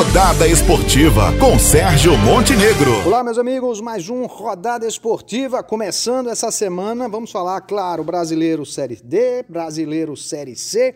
[0.00, 3.06] Rodada Esportiva com Sérgio Montenegro.
[3.06, 7.06] Olá, meus amigos, mais um Rodada Esportiva começando essa semana.
[7.06, 10.94] Vamos falar, claro, brasileiro Série D, brasileiro Série C.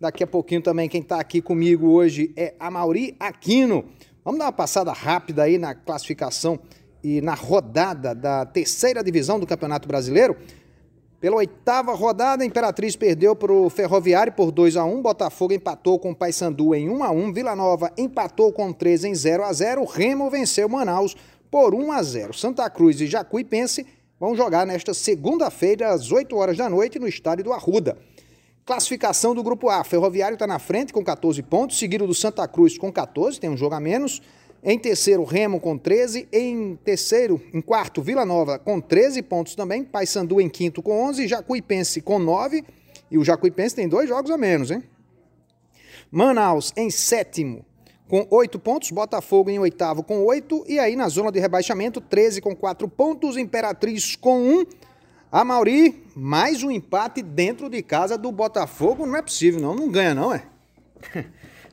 [0.00, 3.84] Daqui a pouquinho também quem está aqui comigo hoje é a Mauri Aquino.
[4.24, 6.58] Vamos dar uma passada rápida aí na classificação
[7.04, 10.34] e na rodada da terceira divisão do Campeonato Brasileiro.
[11.20, 15.98] Pela oitava rodada, a Imperatriz perdeu para o Ferroviário por 2 a 1 Botafogo empatou
[15.98, 19.42] com o Paysandu em 1 a 1 Vila Nova empatou com o 13 em 0
[19.42, 21.16] a 0 Remo venceu Manaus
[21.50, 23.84] por 1 a 0 Santa Cruz e Jacuipense
[24.20, 27.96] vão jogar nesta segunda-feira, às 8 horas da noite, no estádio do Arruda.
[28.64, 29.82] Classificação do Grupo A.
[29.82, 33.56] Ferroviário está na frente com 14 pontos, seguido do Santa Cruz com 14, tem um
[33.56, 34.20] jogo a menos.
[34.62, 36.28] Em terceiro, Remo com 13.
[36.32, 39.84] Em terceiro, em quarto, Vila Nova com 13 pontos também.
[39.84, 41.28] Paysandu em quinto com 11.
[41.28, 42.64] Jacuipense com 9.
[43.10, 44.82] E o Jacuipense tem dois jogos a menos, hein?
[46.10, 47.64] Manaus em sétimo
[48.08, 48.90] com 8 pontos.
[48.90, 50.64] Botafogo em oitavo com 8.
[50.66, 53.36] E aí na zona de rebaixamento, 13 com 4 pontos.
[53.36, 54.66] Imperatriz com 1.
[55.30, 59.06] A Mauri, mais um empate dentro de casa do Botafogo.
[59.06, 59.74] Não é possível, não.
[59.76, 60.42] Não ganha, não, é?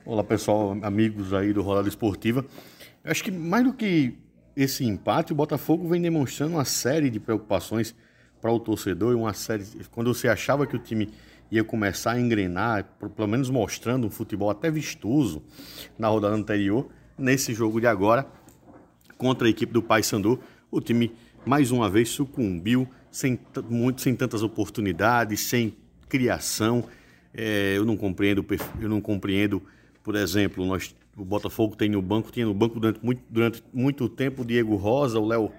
[0.06, 2.46] Olá, pessoal, amigos aí do Rodada Esportiva.
[3.06, 4.16] Eu acho que mais do que
[4.56, 7.94] esse empate, o Botafogo vem demonstrando uma série de preocupações
[8.42, 9.64] para o torcedor e uma série.
[9.92, 11.12] Quando você achava que o time
[11.52, 12.84] ia começar a engrenar,
[13.16, 15.44] pelo menos mostrando um futebol até vistoso
[16.00, 18.26] na rodada anterior, nesse jogo de agora,
[19.20, 20.40] contra a equipe do Paysandu,
[20.72, 21.12] o time
[21.46, 25.78] mais uma vez sucumbiu, sem, muito, sem tantas oportunidades, sem
[26.10, 26.84] criação.
[27.32, 28.44] É, eu não compreendo,
[28.82, 29.62] eu não compreendo,
[30.02, 34.10] por exemplo, nós o Botafogo tem no banco, tinha no banco durante muito, durante muito
[34.10, 35.52] tempo o Diego Rosa, o Léo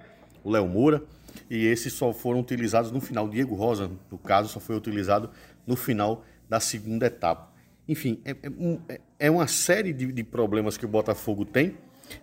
[0.43, 1.03] o Léo Moura,
[1.49, 3.27] e esses só foram utilizados no final.
[3.27, 5.29] Diego Rosa, no caso, só foi utilizado
[5.65, 7.51] no final da segunda etapa.
[7.85, 11.77] Enfim, é, é, é uma série de, de, problemas que o Botafogo tem.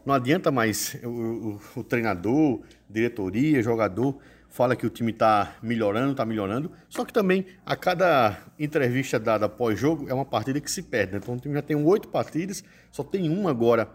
[0.06, 4.16] Não adianta mais o, o, o treinador, diretoria, jogador
[4.54, 6.70] fala que o time está melhorando, está melhorando.
[6.88, 11.14] Só que também a cada entrevista dada pós-jogo é uma partida que se perde.
[11.14, 11.18] Né?
[11.20, 13.88] Então o time já tem oito partidas, só tem uma agora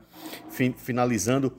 [0.50, 1.58] finalizando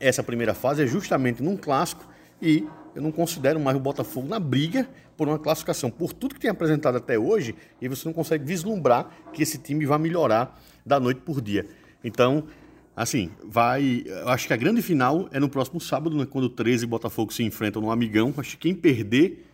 [0.00, 2.08] essa primeira fase, é justamente num clássico.
[2.42, 5.88] E eu não considero mais o Botafogo na briga por uma classificação.
[5.88, 9.86] Por tudo que tem apresentado até hoje, e você não consegue vislumbrar que esse time
[9.86, 11.66] vai melhorar da noite por dia.
[12.02, 12.48] Então,
[12.98, 14.02] Assim, vai.
[14.04, 16.86] Eu acho que a grande final é no próximo sábado, né, quando o 13 e
[16.88, 18.34] Botafogo se enfrentam no Amigão.
[18.36, 19.46] Acho que quem perder,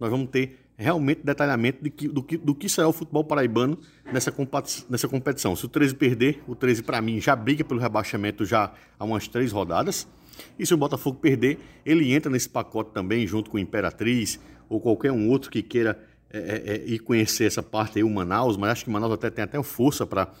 [0.00, 3.78] nós vamos ter realmente detalhamento de que, do, que, do que será o futebol paraibano
[4.10, 4.32] nessa,
[4.88, 5.54] nessa competição.
[5.54, 9.28] Se o 13 perder, o 13 para mim já briga pelo rebaixamento já há umas
[9.28, 10.08] três rodadas.
[10.58, 14.40] E se o Botafogo perder, ele entra nesse pacote também, junto com o Imperatriz
[14.70, 18.08] ou qualquer um outro que queira é, é, é ir conhecer essa parte aí, o
[18.08, 20.32] Manaus, mas acho que o Manaus até tem até força para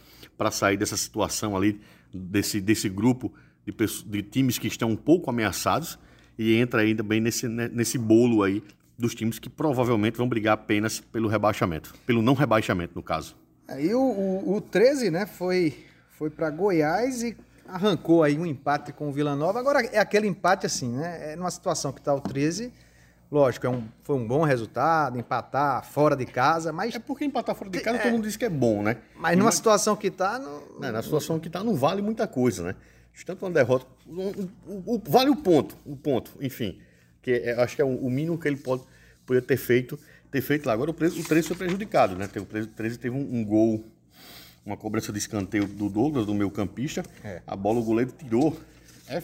[0.50, 1.80] sair dessa situação ali
[2.12, 3.32] desse, desse grupo
[3.64, 3.72] de,
[4.06, 5.98] de times que estão um pouco ameaçados
[6.38, 8.62] e entra ainda bem nesse, né, nesse bolo aí
[8.98, 13.36] dos times que provavelmente vão brigar apenas pelo rebaixamento, pelo não rebaixamento, no caso.
[13.68, 15.76] Aí o, o, o 13, né, foi,
[16.10, 17.36] foi para Goiás e
[17.68, 19.58] arrancou aí um empate com o Vila Nova.
[19.58, 21.32] Agora é aquele empate assim, né?
[21.32, 22.72] É numa situação que está o 13
[23.30, 26.94] Lógico, é um, foi um bom resultado, empatar fora de casa, mas.
[26.94, 28.98] É porque empatar fora de casa é, todo mundo diz que é bom, né?
[29.16, 30.38] Mas numa situação que está.
[30.38, 30.84] Não...
[30.84, 32.76] É, na situação que está, não vale muita coisa, né?
[33.24, 33.86] Tanto uma derrota.
[34.06, 34.20] O,
[34.66, 36.78] o, o, vale o ponto, o ponto, enfim.
[37.20, 38.84] Que é, acho que é o, mínimo que ele pode
[39.24, 39.98] poder ter feito,
[40.30, 40.72] ter feito lá.
[40.72, 42.28] Agora o, preço, o 13 foi prejudicado, né?
[42.36, 43.84] O 13 teve um, um gol,
[44.64, 47.02] uma cobrança de escanteio do Douglas, do meu campista.
[47.24, 47.42] É.
[47.44, 48.56] A bola o goleiro tirou.
[49.08, 49.22] É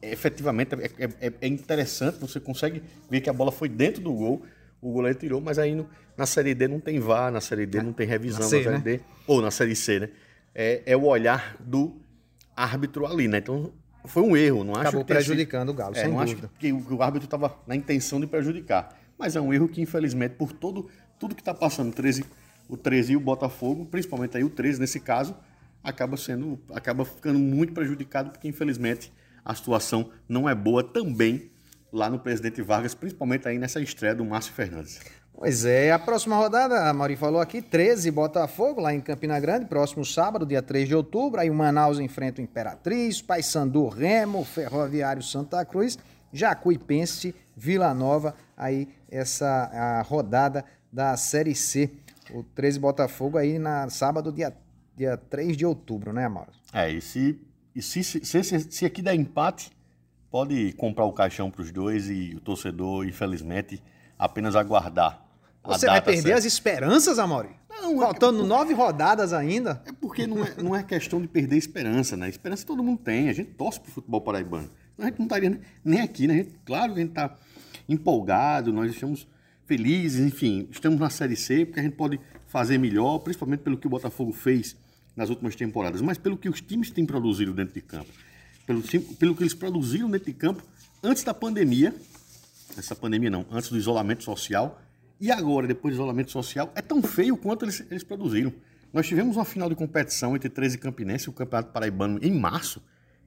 [0.00, 4.42] efetivamente é, é, é, interessante, você consegue ver que a bola foi dentro do gol,
[4.80, 7.82] o goleiro tirou, mas aí no, na Série D não tem VAR, na Série D
[7.82, 8.80] não tem revisão, na, C, na Série né?
[8.80, 10.10] D, ou na Série C, né?
[10.54, 12.00] É, é o olhar do
[12.54, 13.38] árbitro ali, né?
[13.38, 13.72] Então
[14.04, 16.46] foi um erro, não Acabou acho que prejudicando o Galo, é, não dúvida.
[16.46, 19.80] acho que o, o árbitro estava na intenção de prejudicar, mas é um erro que
[19.80, 20.88] infelizmente por todo
[21.18, 22.24] tudo que está passando, 13,
[22.68, 25.36] o 13 e o Botafogo, principalmente aí o 13 nesse caso,
[25.82, 29.12] acaba sendo acaba ficando muito prejudicado porque infelizmente
[29.44, 31.50] a situação não é boa também
[31.92, 35.00] lá no Presidente Vargas, principalmente aí nessa estreia do Márcio Fernandes.
[35.34, 39.66] Pois é, a próxima rodada, a Mauri falou aqui, 13 Botafogo, lá em Campina Grande,
[39.66, 41.40] próximo sábado, dia 3 de outubro.
[41.40, 45.98] Aí o Manaus enfrenta o Imperatriz, Paysandu Remo, Ferroviário Santa Cruz,
[46.32, 48.34] Jacuipense, Vila Nova.
[48.56, 51.90] Aí essa a rodada da Série C.
[52.30, 54.54] O 13 Botafogo aí na sábado, dia,
[54.94, 56.52] dia 3 de outubro, né, Mauro?
[56.72, 57.40] É, e se
[57.74, 59.70] e se, se, se, se aqui der empate,
[60.30, 63.82] pode comprar o caixão para os dois e o torcedor, infelizmente,
[64.18, 65.24] apenas aguardar
[65.64, 66.38] a Você vai perder certa.
[66.38, 67.50] as esperanças, Amaury?
[67.70, 69.82] Não, é- Faltando nove rodadas ainda.
[69.86, 72.28] É porque não é, não é questão de perder esperança, né?
[72.28, 73.28] Esperança todo mundo tem.
[73.28, 74.68] A gente torce pro futebol paraibano.
[74.98, 76.34] A gente não estaria nem aqui, né?
[76.34, 77.36] A gente- claro que a gente está
[77.88, 79.26] empolgado, nós estamos
[79.66, 83.86] felizes, enfim, estamos na Série C, porque a gente pode fazer melhor, principalmente pelo que
[83.86, 84.76] o Botafogo fez
[85.16, 88.10] nas últimas temporadas, mas pelo que os times têm produzido dentro de campo.
[88.66, 88.82] Pelo,
[89.18, 90.62] pelo que eles produziram dentro de campo
[91.02, 91.94] antes da pandemia,
[92.76, 94.80] essa pandemia não, antes do isolamento social,
[95.20, 98.52] e agora, depois do isolamento social, é tão feio quanto eles, eles produziram.
[98.92, 102.32] Nós tivemos uma final de competição entre 13 e Campinense e o Campeonato Paraibano em
[102.32, 102.82] março,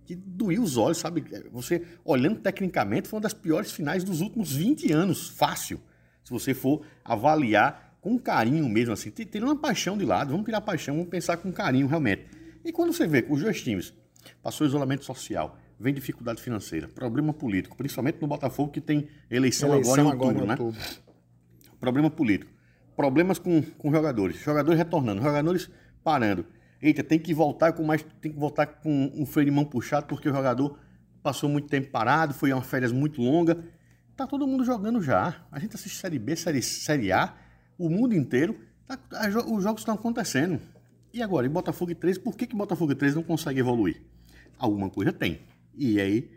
[0.06, 1.24] que doía os olhos, sabe?
[1.52, 5.80] Você, olhando tecnicamente, foi uma das piores finais dos últimos 20 anos, fácil.
[6.24, 10.46] Se você for avaliar com carinho mesmo, assim, ti- tirando a paixão de lado, vamos
[10.46, 12.28] tirar a paixão, vamos pensar com carinho realmente.
[12.64, 13.96] E quando você vê que os dois times
[14.44, 20.02] passou isolamento social, vem dificuldade financeira, problema político, principalmente no Botafogo, que tem eleição, agora
[20.02, 20.56] em outubro, né?
[21.80, 22.52] Problema político.
[22.96, 24.38] Problemas com, com jogadores.
[24.38, 25.70] Jogadores retornando, jogadores
[26.04, 26.46] parando.
[26.80, 28.06] Eita, tem que voltar com mais.
[28.22, 30.78] Tem que voltar com um freio de mão puxado, porque o jogador
[31.24, 33.64] passou muito tempo parado, foi uma férias muito longa.
[34.16, 35.44] Tá todo mundo jogando já.
[35.52, 37.34] A gente assiste Série B, Série, série A,
[37.78, 38.56] o mundo inteiro.
[38.88, 40.60] Tá, jo- os jogos estão acontecendo.
[41.14, 44.02] E agora, e Botafogo e 13, por que, que Botafogo e 13 não consegue evoluir?
[44.60, 45.40] Alguma coisa tem.
[45.74, 46.30] E aí,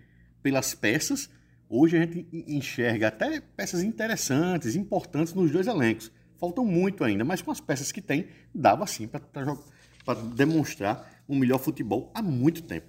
[0.43, 1.29] pelas peças,
[1.69, 6.11] hoje a gente en- enxerga até peças interessantes, importantes nos dois elencos.
[6.38, 11.58] Faltam muito ainda, mas com as peças que tem, dava sim para demonstrar um melhor
[11.58, 12.87] futebol há muito tempo.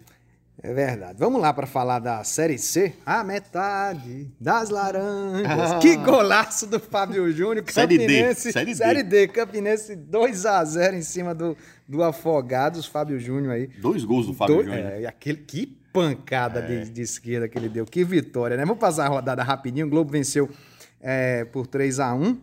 [0.61, 1.17] É verdade.
[1.17, 2.93] Vamos lá para falar da Série C.
[3.05, 5.71] A metade das laranjas.
[5.71, 5.79] Ah.
[5.79, 7.63] Que golaço do Fábio Júnior.
[7.69, 8.75] Série D, Campinense, Série D.
[8.75, 9.27] Série D.
[9.29, 11.55] Campinense 2x0 em cima do,
[11.87, 12.85] do Afogados.
[12.85, 13.67] Fábio Júnior aí.
[13.79, 14.79] Dois gols do Fábio Do- Júnior.
[14.79, 17.85] É, aquele, que pancada de, de esquerda que ele deu.
[17.85, 18.65] Que vitória, né?
[18.65, 19.87] Vamos passar a rodada rapidinho.
[19.87, 20.49] O Globo venceu
[20.99, 22.37] é, por 3x1.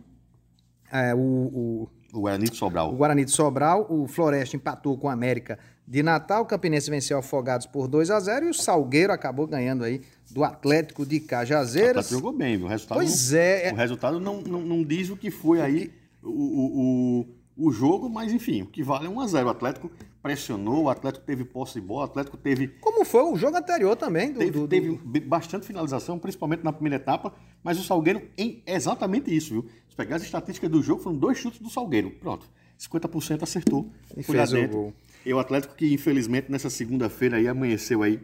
[0.91, 2.91] É, o, o, O Guarani de Sobral.
[2.91, 7.15] o Guarani de Sobral, o Floresta empatou com o América de Natal, o Campinense venceu
[7.15, 11.17] o Afogados por 2 a 0 e o Salgueiro acabou ganhando aí do Atlético de
[11.17, 11.89] O Cajazeiras.
[11.91, 12.65] Atlético jogou bem, viu?
[12.65, 13.71] O resultado, Pois não, é.
[13.71, 15.89] o resultado não, não, não diz o que foi aí
[16.21, 17.25] o, o,
[17.57, 19.45] o, o jogo, mas enfim, o que vale é 1x0.
[19.45, 19.89] O Atlético
[20.21, 23.95] pressionou, o Atlético teve posse de bola, o Atlético teve, Como foi o jogo anterior
[23.95, 27.33] também do, teve, do- do- teve bastante finalização, principalmente na primeira etapa,
[27.63, 29.65] mas o Salgueiro em exatamente isso, viu?
[29.89, 32.11] Se pegar as estatísticas do jogo, foram dois chutes do Salgueiro.
[32.11, 32.45] Pronto.
[32.77, 33.89] 50% acertou.
[34.15, 34.93] E foi lá fez o gol.
[35.25, 38.19] E o Atlético que, infelizmente, nessa segunda-feira aí amanheceu aí,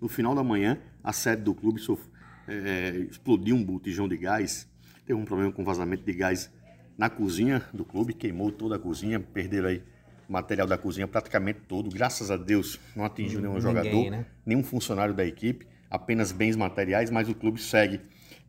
[0.00, 2.08] no final da manhã, a sede do clube sof-
[2.48, 4.68] é, explodiu um botijão de gás.
[5.06, 6.50] Teve um problema com vazamento de gás
[6.96, 9.82] na cozinha do clube, queimou toda a cozinha, perderam aí
[10.28, 11.88] material da cozinha praticamente todo.
[11.90, 14.26] Graças a Deus não atingiu nenhum Ninguém, jogador, né?
[14.44, 18.00] nenhum funcionário da equipe, apenas bens materiais, mas o clube segue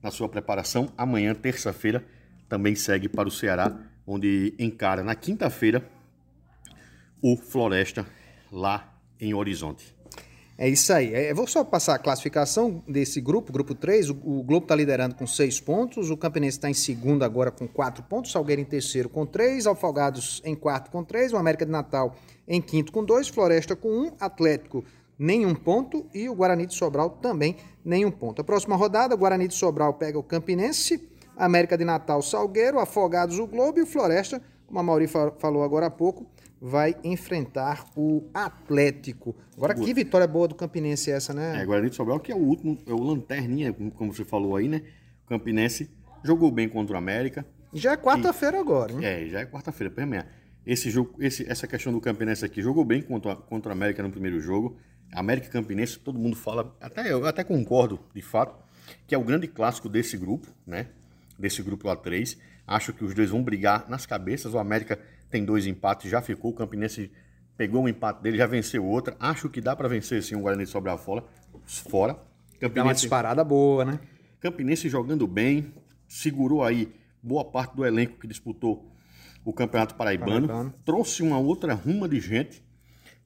[0.02, 0.92] na sua preparação.
[0.98, 2.04] Amanhã, terça-feira,
[2.50, 5.88] também segue para o Ceará, onde encara na quinta-feira
[7.22, 8.06] o Floresta
[8.52, 9.96] lá em Horizonte.
[10.58, 11.14] É isso aí.
[11.14, 14.10] É, vou só passar a classificação desse grupo, grupo 3.
[14.10, 17.66] O, o Globo está liderando com 6 pontos, o Campinense está em segundo agora com
[17.66, 21.72] 4 pontos, Salgueiro em terceiro com 3, Alfogados em quarto com 3, o América de
[21.72, 22.14] Natal
[22.46, 24.84] em quinto com 2, Floresta com 1, Atlético
[25.18, 26.06] nenhum ponto.
[26.14, 27.56] E o Guarani de Sobral também
[27.86, 28.42] nenhum ponto.
[28.42, 31.08] A próxima rodada, o Guarani de Sobral pega o Campinense,
[31.38, 33.80] América de Natal, Salgueiro, Afogados, o Globo.
[33.80, 36.26] E o Floresta, como a Mauri fa- falou agora há pouco,
[36.62, 39.36] vai enfrentar o Atlético.
[39.56, 41.66] Agora, que vitória boa do Campinense essa, É, né?
[41.66, 44.82] Guarani de Sobral, que é o último, é o lanterninha, como você falou aí, né?
[45.26, 45.90] O Campinense
[46.24, 47.46] jogou bem contra o América.
[47.74, 49.24] Já é quarta-feira agora, né?
[49.24, 50.26] É, já é quarta-feira, amanhã.
[50.66, 54.12] Esse jogo, esse, essa questão do Campinense aqui, jogou bem contra, contra o América no
[54.12, 54.78] primeiro jogo.
[55.12, 58.56] América e Campinense, todo mundo fala, até eu até concordo, de fato,
[59.08, 60.88] que é o grande clássico desse grupo, né?
[61.38, 62.38] Desse grupo A3.
[62.68, 64.54] Acho que os dois vão brigar nas cabeças.
[64.54, 66.52] O América tem dois empates, já ficou.
[66.52, 67.12] O Campinense
[67.58, 69.16] pegou um empate dele, já venceu outra.
[69.20, 71.24] Acho que dá para vencer sim o Guarani de Sobral fora.
[71.66, 72.14] fora.
[72.14, 74.00] Dá uma Campinense disparada boa, né?
[74.40, 75.74] Campinense jogando bem,
[76.08, 78.90] segurou aí boa parte do elenco que disputou
[79.44, 80.74] o Campeonato Paraibano, Paraibano.
[80.86, 82.64] trouxe uma outra ruma de gente,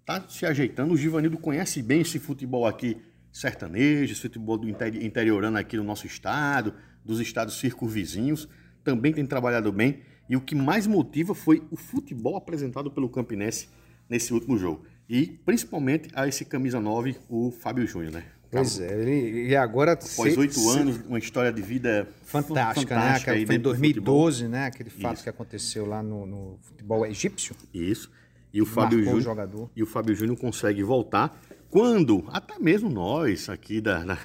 [0.06, 0.94] tá se ajeitando.
[0.94, 2.98] O Givanildo conhece bem esse futebol aqui
[3.32, 8.48] sertanejo, esse futebol do interi- interiorano aqui do nosso estado, dos estados circunvizinhos,
[8.84, 10.02] também tem trabalhado bem.
[10.30, 13.68] E o que mais motiva foi o futebol apresentado pelo Campinense
[14.10, 14.84] nesse último jogo.
[15.10, 18.24] E principalmente a esse camisa 9, o Fábio Júnior, né?
[18.50, 19.94] Pois é, ele, e agora...
[19.94, 23.02] Após oito anos, uma história de vida Fantástica, né?
[23.02, 24.16] fantástica Aquela- aí foi em dentro do futebol.
[24.24, 24.66] 2012, né?
[24.68, 25.24] Aquele fato Isso.
[25.24, 27.56] que aconteceu lá no, no futebol egípcio.
[27.74, 28.12] Isso.
[28.54, 29.22] E o Fábio Júnior.
[29.22, 29.72] jogador.
[29.76, 34.20] E o Fábio Júnior consegue voltar quando até mesmo nós aqui da, da,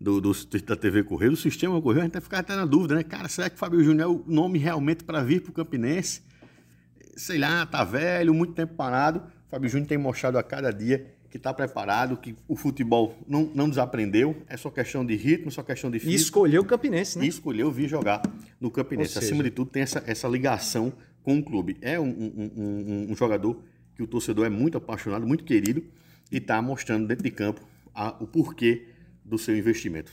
[0.00, 0.32] do, do,
[0.64, 3.02] da TV Correio, do sistema Correio, a gente ficar até na dúvida, né?
[3.02, 6.22] Cara, será que Fábio Júnior é o nome realmente para vir para o Campinense?
[7.14, 9.22] Sei lá, tá velho, muito tempo parado.
[9.50, 13.68] Fábio Júnior tem mostrado a cada dia que está preparado, que o futebol não, não
[13.68, 16.12] desaprendeu, é só questão de ritmo, só questão de físico.
[16.12, 17.26] E escolheu o Campinense, né?
[17.26, 18.22] E escolheu vir jogar
[18.58, 19.12] no Campinense.
[19.12, 19.26] Seja...
[19.26, 20.92] Acima de tudo, tem essa, essa ligação
[21.22, 21.76] com o clube.
[21.82, 23.62] É um, um, um, um jogador
[23.94, 25.84] que o torcedor é muito apaixonado, muito querido,
[26.32, 27.60] e está mostrando dentro de campo
[27.94, 28.86] a, o porquê
[29.30, 30.12] do seu investimento.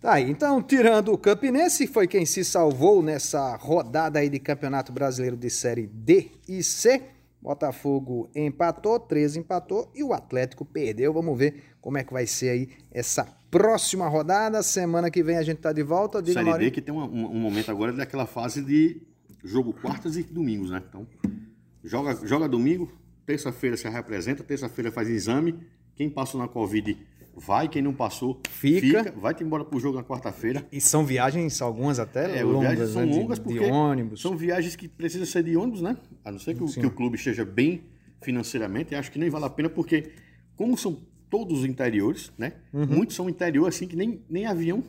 [0.00, 4.92] Tá aí, então, tirando o Campinense, foi quem se salvou nessa rodada aí de Campeonato
[4.92, 7.02] Brasileiro de Série D e C.
[7.40, 11.12] Botafogo empatou, 13 empatou e o Atlético perdeu.
[11.12, 14.62] Vamos ver como é que vai ser aí essa próxima rodada.
[14.62, 16.20] Semana que vem a gente tá de volta.
[16.20, 16.70] Diga, Série Maurício.
[16.70, 19.02] D que tem um, um, um, momento agora daquela fase de
[19.44, 20.82] jogo quartas e domingos, né?
[20.88, 21.06] Então,
[21.84, 22.92] joga, joga domingo,
[23.26, 25.60] terça-feira se representa, terça-feira faz exame.
[25.94, 26.96] Quem passou na Covid
[27.34, 30.66] vai, quem não passou fica, fica vai-te embora pro jogo na quarta-feira.
[30.70, 33.14] E são viagens, algumas até é, longas, viagens são né?
[33.14, 34.20] longas de, porque de ônibus.
[34.20, 35.96] São viagens que precisam ser de ônibus, né?
[36.24, 37.84] A não ser que, o, que o clube esteja bem
[38.20, 40.12] financeiramente, acho que nem vale a pena, porque
[40.56, 42.52] como são todos interiores, né?
[42.72, 42.86] Uhum.
[42.86, 44.84] Muitos são interior assim que nem, nem avião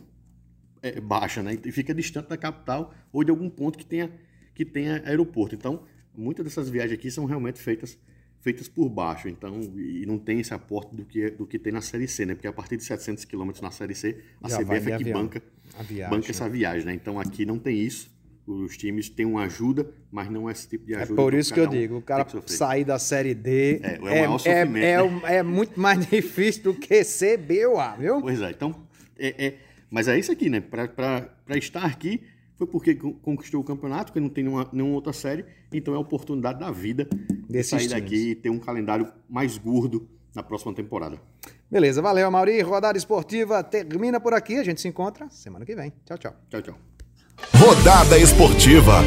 [0.81, 1.57] é, baixa, né?
[1.63, 4.11] E fica distante da capital ou de algum ponto que tenha,
[4.53, 5.55] que tenha aeroporto.
[5.55, 5.83] Então,
[6.15, 7.97] muitas dessas viagens aqui são realmente feitas
[8.43, 11.79] feitas por baixo, então, e não tem esse aporte do que, do que tem na
[11.79, 12.35] Série C, né?
[12.35, 15.41] Porque a partir de 700 quilômetros na Série C, a Já CBF é que banca,
[15.79, 16.93] viagem, banca essa viagem, né?
[16.93, 18.11] Então aqui não tem isso,
[18.45, 21.13] os times têm uma ajuda, mas não é esse tipo de é ajuda.
[21.13, 24.59] É por isso que eu digo, o cara sair da Série D é, é, é,
[24.59, 25.37] é, né?
[25.37, 28.19] é, muito mais difícil do que C, B ou A, viu?
[28.19, 28.75] Pois é, então,
[29.17, 29.57] é, é
[29.89, 30.59] mas é isso aqui, né?
[30.59, 32.23] Para estar aqui,
[32.57, 35.99] foi porque conquistou o campeonato, porque não tem nenhuma, nenhuma outra série, então é a
[35.99, 37.07] oportunidade da vida
[37.49, 41.19] de sair daqui e ter um calendário mais gordo na próxima temporada.
[41.69, 42.61] Beleza, valeu, Mauri.
[42.61, 44.57] Rodada esportiva termina por aqui.
[44.57, 45.91] A gente se encontra semana que vem.
[46.05, 46.35] Tchau, tchau.
[46.49, 46.75] Tchau, tchau.
[47.55, 49.01] Rodada esportiva.